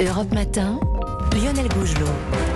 [0.00, 0.78] Europe Matin,
[1.34, 2.47] Lionel Gougelot.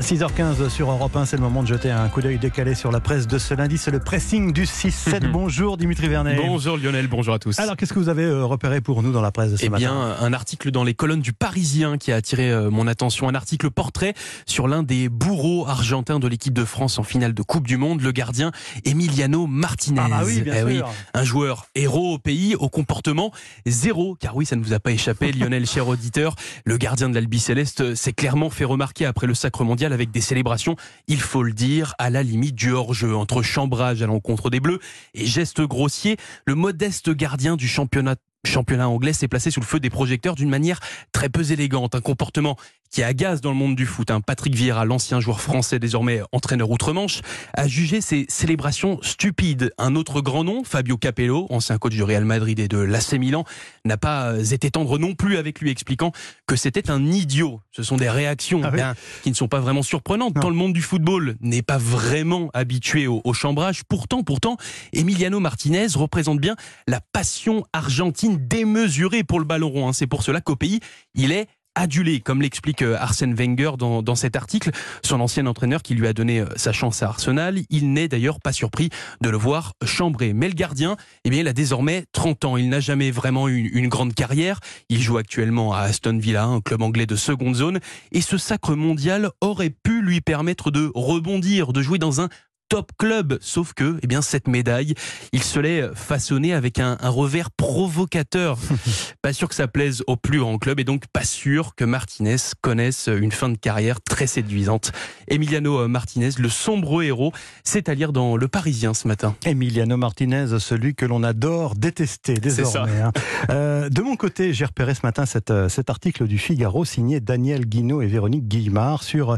[0.00, 3.00] 6h15 sur Europe 1, c'est le moment de jeter un coup d'œil décalé sur la
[3.00, 3.76] presse de ce lundi.
[3.76, 5.26] C'est le pressing du 6-7.
[5.26, 5.32] Mhm.
[5.32, 6.36] bonjour Dimitri Vernet.
[6.36, 7.58] Bonjour Lionel, bonjour à tous.
[7.58, 9.68] Alors qu'est-ce que vous avez euh, repéré pour nous dans la presse de ce eh
[9.68, 13.28] matin bien, un article dans les colonnes du Parisien qui a attiré euh, mon attention.
[13.28, 14.14] Un article portrait
[14.46, 18.00] sur l'un des bourreaux argentins de l'équipe de France en finale de Coupe du Monde,
[18.00, 18.52] le gardien
[18.86, 20.00] Emiliano Martinez.
[20.02, 20.88] Ah bah oui, bien Eh sûr.
[21.12, 23.32] un joueur héros au pays, au comportement
[23.66, 24.16] zéro.
[24.18, 26.36] Car oui, ça ne vous a pas échappé, Lionel, cher auditeur.
[26.64, 30.20] Le gardien de l'Albi Céleste s'est clairement fait remarquer après le sacre mondial avec des
[30.20, 30.76] célébrations,
[31.08, 34.80] il faut le dire, à la limite du hors-jeu, entre chambrage à l'encontre des Bleus
[35.14, 36.16] et gestes grossiers.
[36.46, 40.48] Le modeste gardien du championnat championnat anglais s'est placé sous le feu des projecteurs d'une
[40.48, 40.80] manière
[41.12, 42.56] très peu élégante, un comportement
[42.90, 44.10] qui agace dans le monde du foot.
[44.10, 47.20] Un Patrick Vieira, l'ancien joueur français désormais entraîneur outre-Manche,
[47.54, 49.72] a jugé ces célébrations stupides.
[49.78, 53.44] Un autre grand nom, Fabio Capello, ancien coach du Real Madrid et de l'AC Milan,
[53.84, 56.12] n'a pas été tendre non plus avec lui, expliquant
[56.46, 57.60] que c'était un idiot.
[57.70, 60.42] Ce sont des réactions Ah oui ben, qui ne sont pas vraiment surprenantes, Non.
[60.42, 63.82] tant le monde du football n'est pas vraiment habitué au, au chambrage.
[63.88, 64.56] Pourtant, pourtant,
[64.92, 66.56] Emiliano Martinez représente bien
[66.88, 69.88] la passion argentine démesurée pour le ballon rond.
[69.88, 69.92] hein.
[69.92, 70.80] C'est pour cela qu'au pays,
[71.14, 71.46] il est
[71.80, 74.70] adulé, comme l'explique euh, Arsène Wenger dans, dans cet article,
[75.02, 77.60] son ancien entraîneur qui lui a donné euh, sa chance à Arsenal.
[77.70, 78.90] Il n'est d'ailleurs pas surpris
[79.22, 80.32] de le voir chambrer.
[80.32, 82.56] Mais le gardien, eh bien, il a désormais 30 ans.
[82.56, 84.60] Il n'a jamais vraiment eu une, une grande carrière.
[84.88, 87.80] Il joue actuellement à Aston Villa, un club anglais de seconde zone.
[88.12, 92.28] Et ce sacre mondial aurait pu lui permettre de rebondir, de jouer dans un
[92.70, 93.36] top club.
[93.42, 94.94] Sauf que, eh bien, cette médaille,
[95.32, 98.56] il se l'est façonnée avec un, un revers provocateur.
[99.22, 102.36] pas sûr que ça plaise au plus grand club et donc pas sûr que Martinez
[102.62, 104.92] connaisse une fin de carrière très séduisante.
[105.28, 107.32] Emiliano Martinez, le sombre héros,
[107.64, 109.34] c'est à lire dans Le Parisien ce matin.
[109.44, 113.00] Emiliano Martinez, celui que l'on adore détester désormais.
[113.00, 113.12] hein.
[113.50, 117.18] Euh, de mon côté, j'ai repéré ce matin cette, euh, cet article du Figaro signé
[117.20, 119.36] Daniel Guinaud et Véronique Guillemard sur, euh,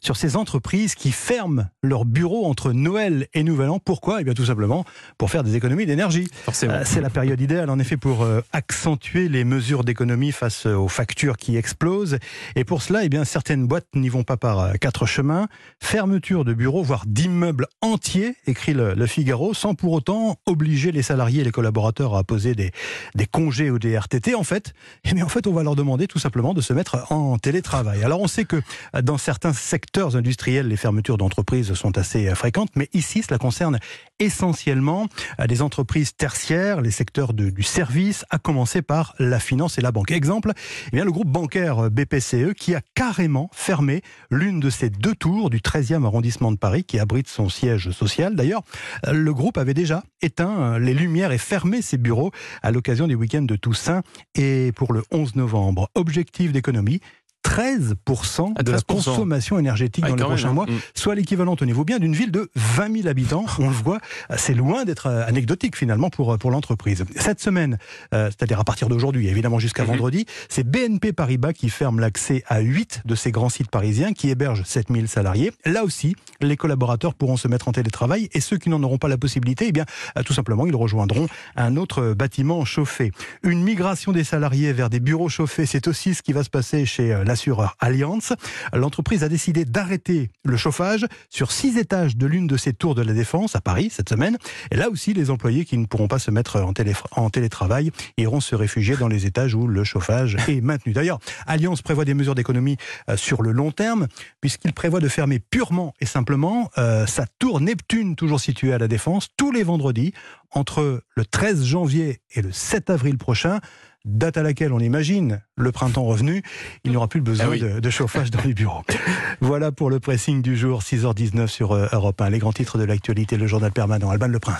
[0.00, 3.78] sur ces entreprises qui ferment leurs bureaux entre Noël et Nouvel An.
[3.78, 4.20] Pourquoi?
[4.20, 4.84] Eh bien tout simplement
[5.18, 6.28] pour faire des économies d'énergie.
[6.44, 6.74] Forcément.
[6.74, 10.74] Euh, C'est la période idéale en effet pour euh, accentuer les mesures d'économie face euh,
[10.74, 12.18] aux factures qui explosent.
[12.56, 15.48] Et pour cela, eh bien, certaines boîtes n'y vont pas par euh, quatre chemins.
[15.80, 21.02] Fermeture de bureaux, voire d'immeubles entiers, écrit le, le Figaro, sans pour autant obliger les
[21.02, 22.72] salariés et les collaborateurs à poser des,
[23.14, 24.34] des congés ou des RTT.
[24.34, 27.10] En fait, eh bien, en fait, on va leur demander tout simplement de se mettre
[27.12, 28.02] en télétravail.
[28.02, 28.60] Alors on sait que
[29.02, 32.34] dans certains secteurs industriels, les fermetures d'entreprises sont assez euh,
[32.76, 33.78] mais ici, cela concerne
[34.18, 35.06] essentiellement
[35.48, 40.10] des entreprises tertiaires, les secteurs du service, à commencer par la finance et la banque.
[40.10, 40.52] Exemple,
[40.86, 45.50] eh bien, le groupe bancaire BPCE qui a carrément fermé l'une de ses deux tours
[45.50, 48.34] du 13e arrondissement de Paris qui abrite son siège social.
[48.34, 48.62] D'ailleurs,
[49.06, 52.30] euh, le groupe avait déjà éteint euh, les lumières et fermé ses bureaux
[52.62, 54.02] à l'occasion des week-ends de Toussaint
[54.34, 55.90] et pour le 11 novembre.
[55.94, 57.00] Objectif d'économie
[57.44, 58.82] 13% À de la 13%.
[58.86, 60.52] consommation énergétique Ouais, dans les même, prochains hein.
[60.54, 60.78] mois, Mm.
[60.94, 63.44] soit l'équivalent, tenez-vous bien, d'une ville de 20 000 habitants.
[63.58, 63.98] On le voit,
[64.36, 67.04] c'est loin d'être euh, anecdotique finalement pour, pour l'entreprise.
[67.16, 67.78] Cette semaine,
[68.12, 69.88] euh, c'est-à-dire à partir d'aujourd'hui, évidemment jusqu'à Mhm.
[69.90, 74.30] vendredi, c'est BNP Paribas qui ferme l'accès à 8 de ces grands sites parisiens qui
[74.30, 75.52] hébergent 7000 salariés.
[75.64, 79.08] Là aussi, les collaborateurs pourront se mettre en télétravail et ceux qui n'en auront pas
[79.08, 79.84] la possibilité, eh bien,
[80.18, 81.26] euh, tout simplement, ils rejoindront
[81.56, 83.12] un autre bâtiment chauffé.
[83.42, 86.86] Une migration des salariés vers des bureaux chauffés, c'est aussi ce qui va se passer
[86.86, 88.32] chez euh, l'assureur Allianz.
[88.72, 93.02] L'entreprise a décidé d'arrêter le chauffage sur six étages de l'une de ses tours de
[93.02, 94.38] la Défense à Paris cette semaine.
[94.70, 97.90] Et là aussi, les employés qui ne pourront pas se mettre en, télé- en télétravail
[98.18, 100.92] iront se réfugier dans les étages où le chauffage est maintenu.
[100.92, 101.18] D'ailleurs,
[101.48, 102.76] Allianz prévoit des mesures d'économie
[103.10, 104.06] euh, sur le long terme,
[104.40, 108.86] puisqu'il prévoit de fermer purement et simplement euh, sa tour Neptune, toujours située à la
[108.86, 110.12] Défense, tous les vendredis,
[110.52, 113.58] entre le 13 janvier et le 7 avril prochain,
[114.04, 116.42] date à laquelle on imagine le printemps revenu,
[116.84, 117.60] il n'y aura plus besoin Ah oui.
[117.60, 118.82] de, de chauffage dans les bureaux.
[119.40, 122.30] Voilà pour le pressing du jour, 6h19 sur euh, Europe 1.
[122.30, 124.52] Les grands titres de l'actualité, le journal permanent, Alban Le Prince.